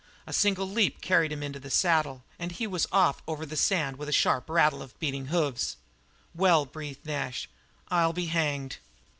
A 0.25 0.33
single 0.33 0.67
leap 0.67 0.99
carried 1.01 1.31
him 1.31 1.43
into 1.43 1.59
his 1.59 1.75
saddle 1.75 2.23
and 2.39 2.51
he 2.53 2.65
was 2.65 2.87
off 2.91 3.21
over 3.27 3.45
the 3.45 3.55
sand 3.55 3.97
with 3.97 4.09
a 4.09 4.11
sharp 4.11 4.49
rattle 4.49 4.81
of 4.81 4.93
the 4.93 4.97
beating 4.97 5.27
hoofs. 5.27 5.77
"Well," 6.33 6.65
breathed 6.65 7.05
Nash, 7.05 7.47
"I'll 7.89 8.11
be 8.11 8.25
hanged." 8.25 8.77